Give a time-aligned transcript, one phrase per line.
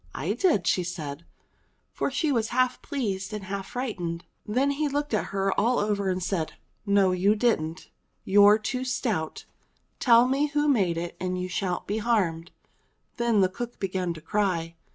[0.15, 1.27] "I did," she said,
[1.91, 4.21] for she was half pleased and half fright ened.
[4.47, 6.53] Then he looked at her all over and said,
[6.87, 7.91] "No, you didn't!
[8.25, 9.45] You're too stout!
[9.99, 12.49] Tell me who made it and you shan't be harmed!"
[13.17, 14.73] Then the cook began to cry.